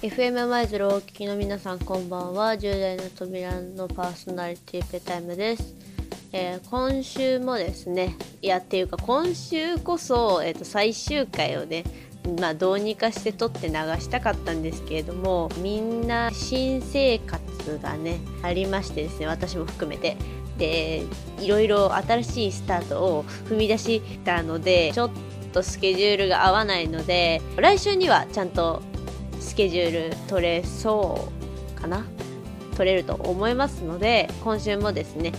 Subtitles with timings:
[0.00, 2.52] FM マイズルをお聞きの皆さんこんばんは。
[2.52, 5.74] 10代の扉のパーソナリティペタイムです、
[6.32, 11.82] えー今週もですねいやっていうか今週こそ、えー、と最終回をね
[12.40, 20.16] まあどうにかして撮って流したかったんですけれどもみんな新生活がねありましてですね私も含めて。
[20.58, 21.04] で
[21.40, 25.10] いろいろ新しいスタートを踏み出したのでちょっ
[25.52, 28.82] とスケジュールが合わないので来週にはちゃんと
[29.58, 31.28] ケジュール取れそ
[31.76, 32.06] うかな。
[32.76, 35.32] 取れると思いますので今週もですね、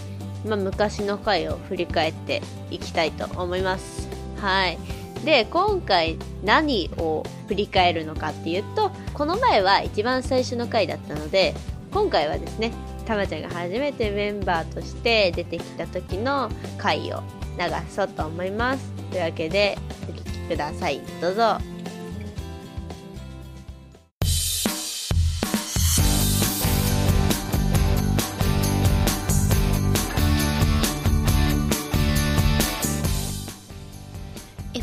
[0.46, 4.10] まあ、昔の回を振り返っていきたいと思います。
[4.36, 4.78] はい。
[5.24, 11.54] で今回何を振り返るのかっていうとこの前は一番最初の回だったので
[11.92, 12.72] 今回はですね
[13.06, 17.24] たまちゃんが初めてメンバーとして出てきた時の回を
[17.58, 18.92] 流そうと思います。
[19.12, 19.78] というわけで
[20.10, 21.00] お聴きください。
[21.22, 21.69] どうぞ。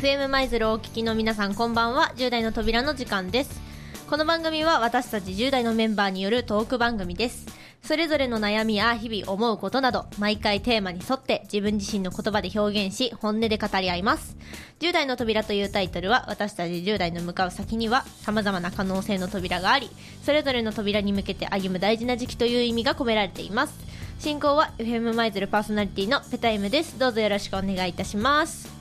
[0.06, 2.12] FM 舞鶴をお聞きの皆さんこんばんは。
[2.14, 3.60] 10代の扉の時間です。
[4.08, 7.44] この番組は私たち10代のメンバーによるトーク番組です。
[7.82, 14.36] それぞれの悩みや日々思うことなど毎回テーマに沿って自分自身の言葉で表現し本音で語り合います。
[14.78, 19.90] 10代の扉というタイトルは私たち10代の向かう先には様々な可能性の扉があり
[20.22, 23.74] それぞれの扉に向けて歩む大事な時期という意味が込められています。
[24.20, 26.96] 進行は FM 舞鶴パーソナリティのペタイムです。
[26.96, 28.75] どうぞよろしくお願いいたします。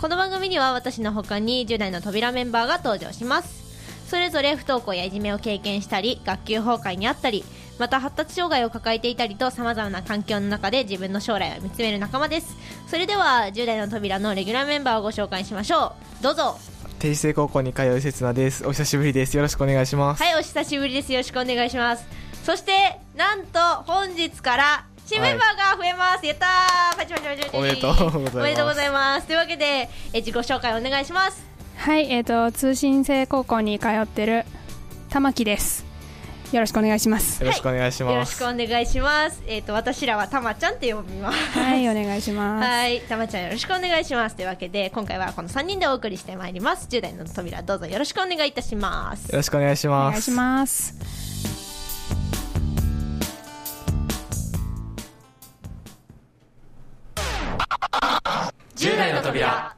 [0.00, 4.08] この番組には私の他に10代の扉メンバーが登場します。
[4.08, 7.44] それぞれ不登校やいじめを経験したり学級崩壊にあったり
[7.78, 12.56] また発達障害を抱えていたりとさまざまな環境の中で自分の将来を見つめる仲間です。
[12.86, 16.22] それでは10代の扉のレギュラーメンバーをご紹介しましょう。
[16.22, 16.56] どうぞ。
[16.98, 18.66] 定時制高校に通うせつなです。
[18.66, 19.36] お久しぶりです。
[19.36, 20.22] よろしくお願いします。
[20.22, 21.12] はいお久しぶりです。
[21.12, 22.06] よろしくお願いします。
[22.42, 26.96] そしてなんと本日から新メンバーが増えます、やったー。
[26.96, 28.38] パチパチパチパチおめでとうございます。
[28.38, 29.26] おめでとうございます。
[29.26, 31.44] というわけでえ自己紹介お願いします。
[31.78, 34.44] はい、えっ、と通信制高校に通ってる
[35.08, 35.84] 玉木です。
[36.52, 37.42] よろしくお願いします。
[37.42, 39.42] よろしくお願いしよろします、くお願いします。
[39.48, 41.58] えっ、と私らはたまちゃんって呼びます。
[41.58, 42.68] はい、お願いします。
[42.68, 44.36] はい、たまちゃんよろしくお願いします。
[44.36, 46.86] というわけで今回はこの3人でお送りしてまいります。
[46.88, 49.28] 10代の扉どうぞよろしくお願いいたします。
[49.28, 50.12] よろしくお願いしおます。
[50.12, 51.29] 願いします。
[58.80, 59.76] 10代の扉。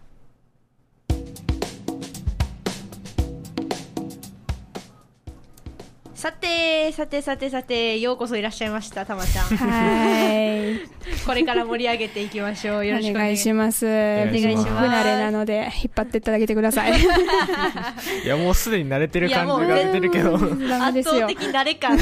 [6.15, 9.45] さてさてさてさてようこそいらっしゃいましたたまちゃん。
[9.57, 12.87] はい、これから盛り上げていきましょう。
[12.87, 13.37] よろしくお願い。
[13.37, 13.87] します。
[13.87, 14.69] 願いします。
[14.69, 16.93] 不慣れなので引っ張っていただけてください。
[18.25, 20.37] いやもうすでに慣れてる感じが出てるけど。
[20.39, 21.03] 圧。
[21.03, 21.99] 倒的慣れ感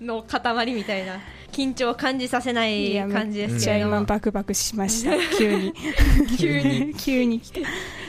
[0.00, 1.20] の塊みたいな
[1.54, 5.12] 緊張を感じさせない感じですけれども今バクバクしました。
[5.38, 5.72] 急に。
[6.36, 7.62] 急に 急に来て。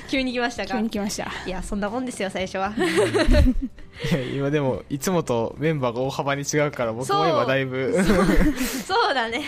[0.10, 1.32] 急に来ました急かに来ました。
[1.46, 2.74] いやそんなもんですよ最初は。
[4.12, 7.98] いや今でもいつもとメンバーが大幅に違うから僕も今だいぶ。
[8.86, 9.14] そう。
[9.16, 9.44] だね。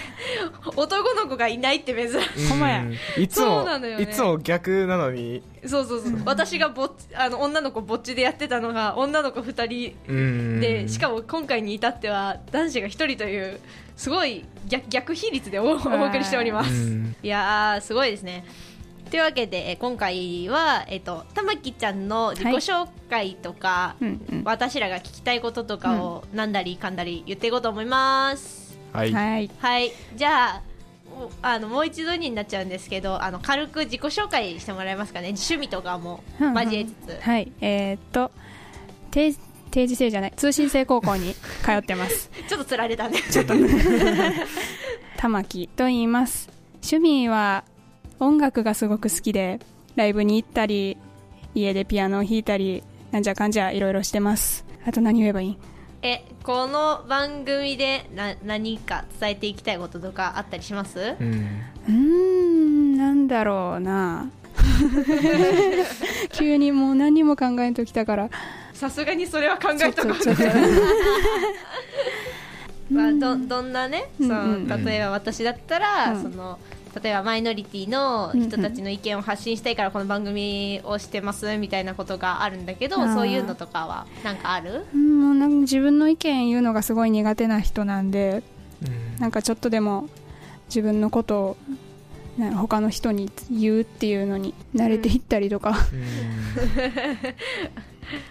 [0.75, 2.47] 男の子がいないって珍しい。
[2.47, 2.81] ほんまや。
[2.81, 4.01] うんいつそうもね。
[4.01, 5.43] いつも逆なのに。
[5.65, 10.61] そうそうそう、私がぼっあの女の子ぼっちでやってたのが女の子2人うん。
[10.61, 13.59] でしかも今回に至っては男子が1人という
[13.97, 17.15] すごい逆逆比率でおお送りしております、うん。
[17.21, 18.45] いやーすごいですね
[19.09, 24.43] というわけでえー今回は、えっと玉木ちゃんの自己紹介とか、うんうん。
[24.43, 29.49] 私らが聞きたいこととかをなんだりかんだり言っていこうと思います、はい、はい。
[29.59, 29.91] はい。
[30.15, 30.61] じゃあ
[31.17, 35.29] おあのもう一度になっちゃうんですけどあの軽く自己紹介してもらえますかね。
[35.29, 38.31] 趣味とかも交えつつ、はい、えーっと
[39.11, 39.33] 定
[39.71, 40.33] 定時制じゃない。
[40.35, 42.29] 通信制高校に通ってます。
[42.47, 43.21] ちょっとつられたね。
[43.29, 43.53] ちょっと
[45.17, 46.49] 玉木と言います。
[46.75, 47.63] 趣味は
[48.19, 49.59] 音楽がすごく好きで
[49.95, 50.97] ライブに行ったり
[51.55, 54.65] 家でピアノを弾いたりなんじゃかんじゃいろいろしてます。
[54.85, 55.57] あと何言えばいい？
[56.01, 61.15] えこの番組でな何か伝えていきたいこととかあったりします？
[61.19, 61.61] うん。
[61.87, 64.29] うーんなんだろうな。
[66.33, 68.29] 急にもう何も考えんときたから。
[68.73, 70.37] さすがにそれは考えたこととち
[72.91, 74.85] まあ、どどんなね、うんそのうん。
[74.85, 76.21] 例えば私だったら、うん。
[76.21, 76.59] その
[77.03, 84.85] 例えばマイノリティの人たちの意見を発信したいからこの番組をしてますみたいなことがあるんだけど、あーそういうのとかはなんかある？
[84.93, 88.43] うんなんか自分の意見言うのがすごい苦手な人なんで
[88.81, 89.21] うん。
[89.21, 90.09] なんかちょっとでも
[90.67, 91.57] 自分のことを
[92.37, 95.75] ね他の人に言うっていうのに慣れていったりとか、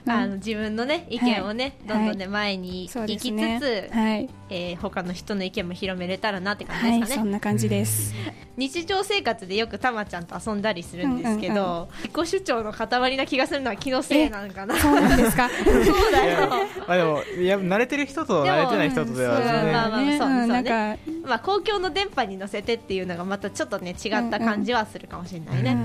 [0.06, 1.98] あの自分のね意見をね、はい。
[1.98, 8.14] どんどんね、前に行きつつ、はい、えー他の人の意見も広めれたらなって感じはい、ですかね、そんな感じです。
[8.56, 14.76] 日常生活でよくたまちゃんと遊んだりするんですけど、うんうん自己主張の塊な気がするのは気のせいなのかな。
[14.78, 15.48] そうなんですか？
[15.64, 16.48] そうだよ。
[16.48, 20.46] まあでもいや慣れてる人と慣れてない人とではまあまあそうそうね。
[20.46, 25.76] んなんか、まあ公共の電波に乗せてっていうのがまたちょっとね違った感じはするかもしれないね、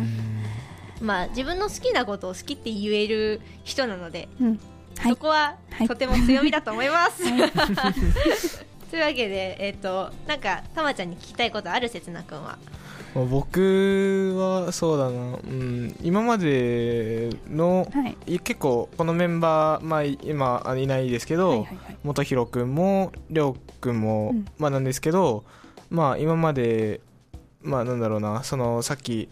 [1.02, 4.60] まあ自分の好きなことを好きって言える人なので、うん、うん
[4.98, 5.12] はい。
[5.12, 5.88] そ、こははい。
[5.88, 7.24] とても強みだと思います、
[8.92, 12.58] というわけでえっ、となんかたまちゃんに聞きたいことあるせつなくんは。
[13.16, 21.98] まあ僕はそうだな、うん、今までの、はい、い結構このメンバー、まあ、今あいないですけど、はいはいはい。
[22.04, 24.46] 元弘君も亮君も、うん。
[24.58, 25.44] まあなんですけど、
[25.90, 27.02] まあ、今まで、
[27.62, 28.44] まあ、なんだろうな。
[28.44, 29.28] そのさっき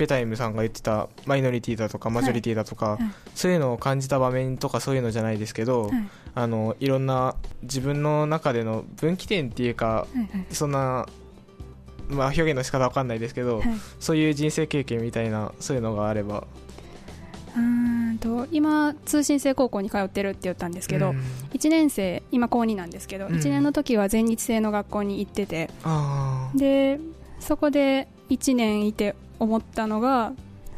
[0.00, 3.00] ペタイムさんが言ってたマイノリティだとかマジョリティだとか、はい。
[3.34, 5.92] そういうのを感じた場面とかそういうのじゃないですけど、はい。
[6.34, 10.46] あのいろんな自分の中での分岐点っていうかはいはい。
[10.54, 11.06] そんな、
[12.08, 13.66] まあ、表現の仕方わかんないですけど、はい。
[13.98, 16.46] そういう人生経験みたいなそういうのがあれば。
[17.54, 17.60] うー
[18.14, 21.18] んと今通信制高校に通ってるって言ったんですけど、うん。
[21.52, 23.34] 1年生今高2なんですけど、うん。
[23.34, 26.98] 1年の時は全日制の学校に行っててあで
[27.38, 30.32] そこで1年いて思ったのが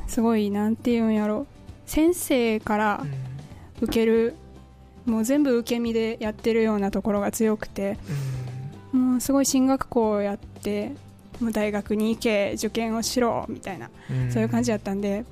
[0.09, 1.47] すごいなんていうんやろ。
[1.87, 3.05] 先生から、
[3.83, 4.35] 受ける
[5.05, 7.99] もう全部受け身でやってるようなところが強くて
[8.93, 10.93] もうすごい進学校をやって
[11.41, 13.91] もう大学に行け受験をしろみたいな
[14.31, 15.25] そういう感じだったんで。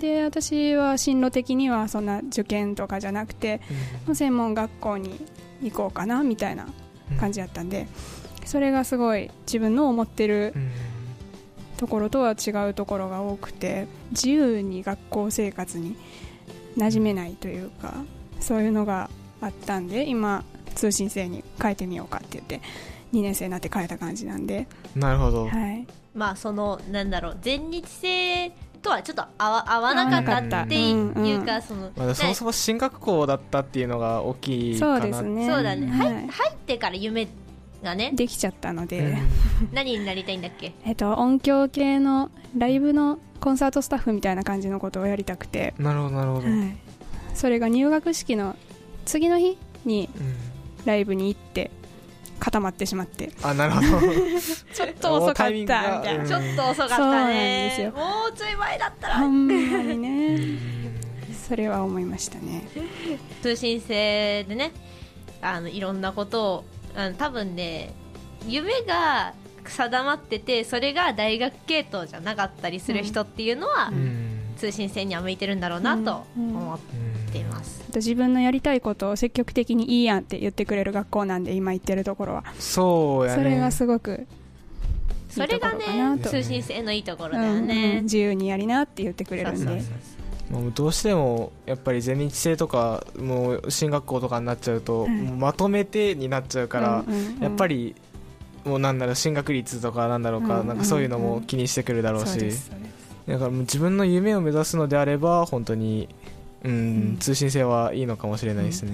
[0.00, 3.60] で私は進路的にはそんな受験とかじゃなくて
[4.06, 5.24] もう専門学校に
[5.62, 6.66] 行こうかなみたいな
[7.18, 7.86] 感じだったんで
[8.44, 10.52] それがすごい自分の思ってる
[11.76, 15.96] ところとは違うところが多くて自由に学校生活に
[16.76, 17.94] 馴染めないというか
[18.40, 19.10] そういうのが
[19.40, 20.44] あったんで今
[20.74, 22.60] 通信制に変えてみようかって言って
[23.12, 24.66] 2年生になって変えた感じなんで、
[24.96, 35.48] なるほど、はい、まあそのなんだろう全日制とはちょっと合わ合わなかったってい合わなかったうかその、まあ、そもそも進学校だったっていうのが大きいかなそうですね。
[35.48, 36.28] そうだね、ははい。
[36.28, 37.26] 入ってから夢
[37.84, 38.10] がね。
[38.12, 39.28] できちゃったので、うん。
[39.72, 40.72] 何になりたいんだっけ？
[40.84, 46.76] えっと、音響系のライブのコンサートスタッフみたいな感じのことをやりたくて、なるほどなるほど、はい、
[47.34, 48.56] それが入学式の
[49.04, 50.34] 次の日にうん。
[50.86, 51.70] ライブに行って
[52.40, 53.30] 固まってしまって。
[53.42, 54.12] あなるほど。
[54.74, 56.28] ちょっと遅かったみたいな、うん。
[56.28, 57.90] ちょっと遅かったそうなんですよ。
[57.90, 59.14] ねもうちょい前だったら。
[59.18, 60.58] ほんまにうねん。
[61.48, 62.66] それは思いましたね。
[63.42, 64.72] 通信制でね
[65.40, 66.64] あのいろんなことを
[66.96, 67.92] あの多分ね
[68.46, 74.30] 夢が定まっててそれが大学系統じゃなかったりする人っていうのは、うん。
[74.56, 76.56] 通信制には向いてるんだろうなとうん。
[76.56, 76.78] 思っ
[77.32, 82.44] ています、あと自分のやりたいことを積極的にいいやんって言ってくれる学校なんで今行ってるところは。
[82.58, 83.42] そうやね。
[83.42, 84.26] それがすごく
[85.28, 86.30] それがいいところかなねと。
[86.30, 87.48] 通信制のいいところだうん。
[87.48, 87.60] うん。
[87.60, 89.58] よね、自由にやりなって言ってくれるんで。
[89.58, 90.13] そうそうそう
[90.54, 97.40] もうどうしてもやっぱり全日制とかもう進学校とかになっちゃうと、うまとめてになっちゃうから、うんうんうん。
[97.40, 97.96] やっぱり
[98.64, 102.38] もうなんだろう進学率とかなんだろうか、うんうんなんかそういうのも気にしてくるだろうし、
[103.26, 106.08] だからもう自分の夢を目指すのであれば本当に、
[106.62, 106.74] うんう
[107.14, 107.16] ん。
[107.18, 108.92] 通信制はいいのかもしれないですね、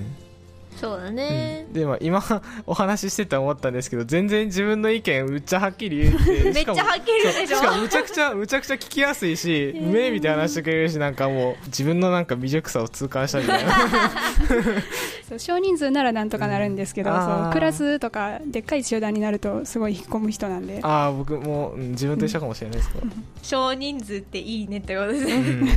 [0.80, 1.66] そうだね。
[1.68, 2.22] うん、でも今
[2.66, 7.56] お話ししてて思ったんですけど全然自分の意見めっちゃはっきり言えて めっちゃはっきり言うでしょ？
[7.58, 13.72] しかもむちゃくちゃむちゃくちゃ聞きやすいし目見て話してくれるしなんかもう自分のなんか未熟さを痛感したみたいな。
[15.38, 20.80] 少人数ならなんとかなるんですけど、うんそうクラスとかでっかい集団になるとすごい引っ込む人なんで。
[20.82, 23.06] ああ僕も、うん自分と一緒かもしれないですけど、
[23.42, 25.68] 少人数っていいねってことですねうん。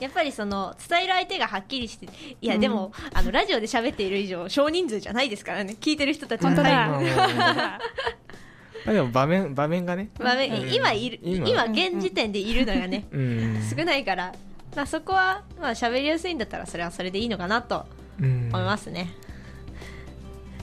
[0.00, 2.06] やっぱりその伝える相手がはっきりして
[2.40, 2.60] いやうん。
[2.60, 5.76] でも、あのラジオで喋っている以上少人数じゃないですからね。
[5.80, 6.70] 聞いてる人たち本当だ。
[6.70, 8.92] はい。
[8.94, 10.10] でも場面場面がね。
[10.20, 10.72] まあねうん。
[10.72, 11.48] 今いる今。
[11.48, 13.62] 今現時点でいるのがねうん。
[13.76, 14.32] 少ないから、
[14.76, 17.86] まあ、そこはまあ喋りやすいんだったらそれはそれでいいのかなと
[18.20, 18.48] うん。
[18.52, 19.10] 思いますね、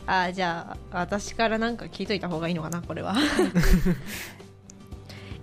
[0.05, 3.15] あーじゃあ私からなんか聞いといた方がいいのかなこれは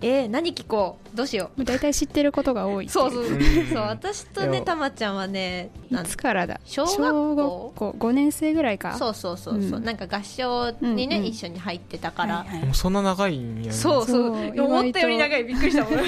[0.02, 1.16] えー、何聞こう？
[1.16, 2.88] どうしよもう大体知ってることが多いう。
[2.88, 3.22] そうそう。
[3.22, 3.66] うん。
[3.68, 6.60] そう私とねたまちゃんはねいつからだ？
[6.64, 7.72] 小学校？
[7.76, 8.96] 校？5年生ぐらいか？
[8.96, 9.84] そうそうそうそう、うん。
[9.84, 11.26] なんか合唱にね、うんうん。
[11.28, 12.60] 一緒に入ってたから、はいはい。
[12.60, 13.72] でもそんな長いんやね。
[13.72, 14.36] そうそう。
[14.36, 15.44] そう思ったより長い。
[15.44, 15.92] びっくりしたもん。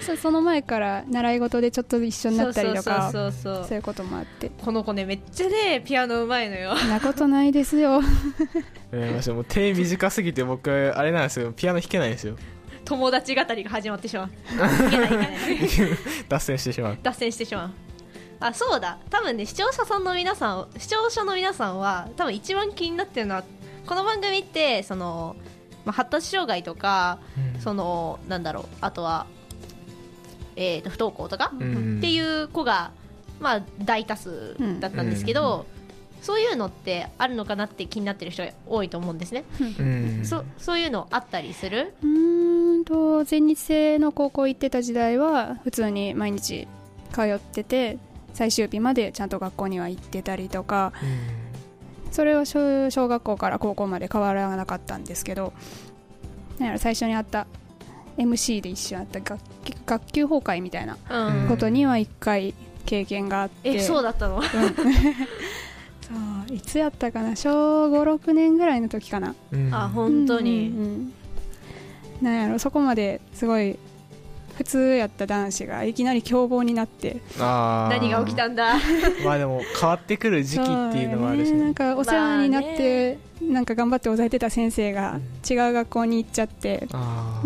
[0.00, 3.64] そうその前から習い事でちょっと一緒になったりとかそうそうそうそう。
[3.68, 4.50] そういうこともあって。
[4.64, 6.74] この子ねめっちゃねピアノうまいのよ。
[6.74, 8.00] なことないですよ。
[8.92, 11.52] えーもう手短すぎて僕あれなんですよ。
[11.52, 12.36] ピアノ弾けないんですよ
[12.84, 14.28] 友達語りが始まってしまう。
[14.28, 15.28] いけないいけない。
[16.28, 16.98] 脱線してしまう。
[17.02, 17.70] 脱線してしまう
[18.40, 18.98] あそうだ。
[19.08, 23.44] 多分ね視聴者さんの皆さん視聴者の皆さんは多分一番気になってるのは
[23.86, 25.36] この番組ってその、
[25.84, 27.18] まあ、発達障害とか、
[27.54, 27.60] うん。
[27.60, 28.64] そのなんだろう。
[28.80, 29.26] あとは、
[30.56, 31.98] えーと不登校とか、うん。
[31.98, 32.90] っていう子が、
[33.40, 35.66] まあ、大多数だったんですけど、
[36.20, 40.22] そういうのってあるのかなって気になってる人が多いと思うんですね、うん。
[40.24, 41.94] そそういうのあったりする？
[42.02, 42.41] うー
[42.82, 46.68] んと全日制の高校行ってた時代は普通に毎日
[47.12, 47.98] 通ってて
[48.34, 50.92] 最終日までちゃんと学校には行ってたりとか
[52.10, 55.52] それは小小学校から高校まで変わらなかったんですけど
[56.58, 57.46] なんやろ最初にあった
[58.18, 59.40] MC で一緒にあった学
[59.86, 64.42] 学級崩壊みたいなうん、うんことには一回経験があって、えそうだったの？
[64.42, 64.48] そ
[66.50, 67.36] ういつやったかな？
[67.36, 69.34] 小56年ぐらいの時かな。
[69.52, 71.12] うんあ本当に、うんうんうん
[72.22, 73.76] なんやろそこまですごい
[74.56, 78.74] 普通やった男子がいきなり凶暴になって何が起きたんだ？
[79.24, 81.58] まあでも変わってくる時期っていうのもあるしね。
[81.58, 86.86] なんねかお世話になって、なんか頑張って抑えてた先生が違う学校に行っちゃって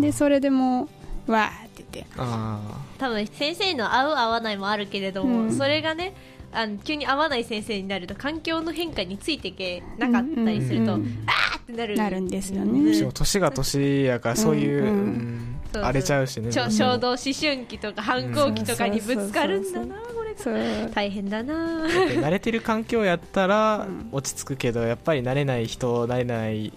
[0.01, 0.89] でそれでも
[1.29, 2.11] うわーって言って。
[2.19, 2.61] あ
[2.99, 5.53] 多分先生の合う合わないもあるけれども、うん。
[5.53, 6.13] それがね
[6.53, 11.97] あの急に合わない先生になると環境の変化についていけなかったりすると、うんうんあーってなる。
[11.97, 13.11] なるんですよね。
[13.13, 14.95] 年が年やからそういう、うんうん。
[14.95, 15.83] うんそうそう。
[15.85, 20.89] 荒れちゃうしねちょ衝動思春期とか反抗期とかにぶつかるんだなこれが。
[20.91, 21.87] 大変だな。
[21.87, 26.73] 慣れてる環境やったらうん落ち着くけどやっぱり慣れない人慣れない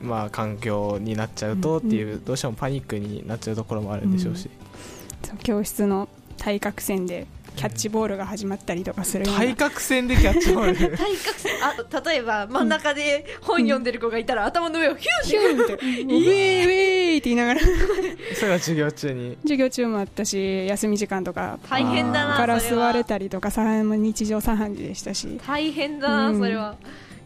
[0.00, 4.50] まあ環境になっちゃうとっていう、どうしてもパニックになっちゃうところもあるんでしょうし、
[5.42, 10.76] 教室の対角線でキャッチボールが始まったりとかする対角線でキャッチボール。
[10.96, 15.72] 対角線あ例えば真ん中で本読んでる子がいたら頭の上をヒューヒュンって。
[15.74, 17.60] ウェーイウェーイって言いながら。
[18.34, 19.38] それが授業中に。
[19.42, 25.40] 授業中もあったし休み時間とか大変だなガラそれたりとかさ日常茶飯事でしたし。
[25.46, 26.38] 大変だな、うん。
[26.38, 26.76] それは。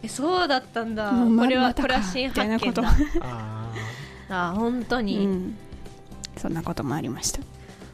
[0.03, 2.83] えそうだったんだ、もうこれはこれは新みたいなこと。
[2.83, 3.27] 発見だ
[4.31, 5.57] ああ本当うに、ん。
[6.37, 7.41] そんなこともありました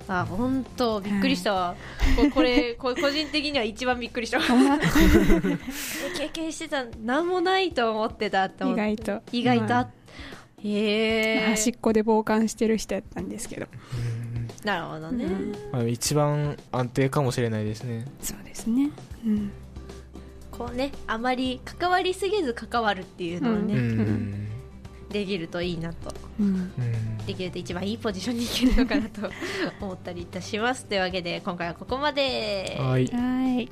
[0.07, 1.75] あ本当びっくりしたわ、
[2.17, 4.39] ここれこ個人的には一番びっくりした
[6.17, 8.83] 経験してたなんもないと思ってたって思って。
[8.83, 9.23] 意外と。
[9.33, 10.05] 意外と
[10.65, 13.67] へえ端っこで傍観してる人やったんですけど、
[14.65, 15.53] なるほどね、うん。
[15.73, 18.07] まあ、一番安定かもしれないですね。
[18.23, 18.91] そうですね、
[19.27, 19.53] うん、
[20.51, 24.44] こうねあまり関わりすぎず関わるっていうのをね、うん、ん
[25.15, 26.13] できるといいなと。
[26.41, 26.47] うん。
[26.47, 26.51] う
[26.83, 27.19] ん。
[27.25, 29.31] できると一番いいポジションにいけるのかなと
[29.81, 30.87] 思ったりいたします。
[30.87, 32.77] というわけで今回はここまで。
[32.81, 33.07] はい。
[33.07, 33.69] はい。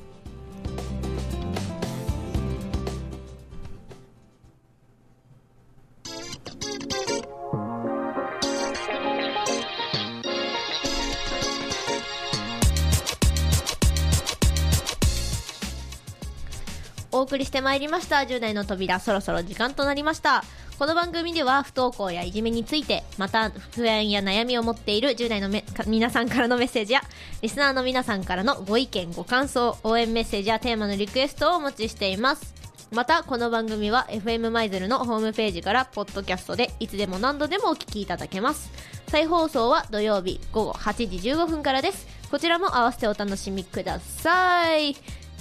[17.15, 18.19] お送りしてまいりました。
[18.19, 20.45] 10代の扉そろそろ時間となりました
[20.79, 27.03] この番組では不登校やいじめについてまた不安や悩みを持っている10代のめ皆さんからのメッセージや
[27.41, 32.55] リスナーの皆さんからのご意見ご感想応援メッセージやテーマのリクエストをお待ちしています。
[32.91, 38.71] またこの番組は FM マイズルのホームページからポッドキャストでいつでも何度でもお聞きいただけます。
[39.09, 42.07] 再放送は土曜日午後8時15分からです。
[42.31, 44.95] こちらも合わせてお楽しみください。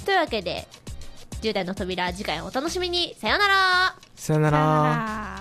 [0.06, 0.68] というわけで
[1.42, 3.16] 10代の扉次回お楽しみに。
[3.20, 3.91] さよなら。
[4.22, 5.41] さよなら。